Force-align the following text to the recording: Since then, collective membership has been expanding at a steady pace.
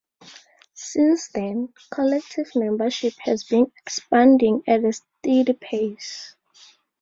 Since 0.73 1.27
then, 1.27 1.73
collective 1.91 2.47
membership 2.55 3.13
has 3.19 3.43
been 3.43 3.71
expanding 3.77 4.63
at 4.67 4.83
a 4.83 4.93
steady 4.93 5.53
pace. 5.53 6.35